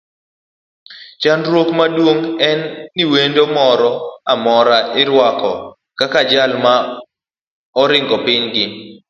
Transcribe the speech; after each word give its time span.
Chandruok 1.21 1.69
maduong 1.79 2.21
en 2.49 2.59
ni 2.95 3.03
wendo 3.11 3.43
moro 3.57 3.91
amora 4.33 4.77
iruako 5.01 5.51
kaka 5.99 6.19
jal 6.31 6.51
ma 6.63 6.75
oringo 7.81 8.17
piny 8.25 8.43
gi. 8.53 8.65